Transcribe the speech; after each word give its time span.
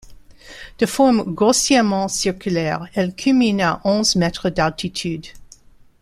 De 0.79 0.87
forme 0.87 1.21
grossièrement 1.35 2.07
circulaire, 2.07 2.87
elle 2.95 3.13
culmine 3.13 3.61
à 3.61 3.81
onze 3.83 4.15
mètres 4.15 4.49
d'altitude. 4.49 5.27